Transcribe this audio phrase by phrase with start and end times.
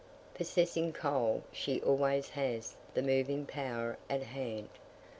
[0.33, 4.69] Possessing coal, she always has the moving power at hand.